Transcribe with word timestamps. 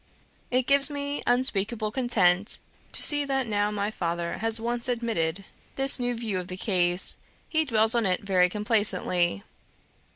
"It 0.49 0.65
gives 0.65 0.89
me 0.89 1.21
unspeakable 1.27 1.91
content 1.91 2.57
to 2.91 3.03
see 3.03 3.23
that 3.25 3.45
now 3.45 3.69
my 3.69 3.91
father 3.91 4.39
has 4.39 4.59
once 4.59 4.87
admitted 4.89 5.45
this 5.75 5.99
new 5.99 6.15
view 6.15 6.39
of 6.39 6.47
the 6.47 6.57
case, 6.57 7.17
he 7.47 7.65
dwells 7.65 7.93
on 7.93 8.07
it 8.07 8.23
very 8.23 8.49
complacently. 8.49 9.43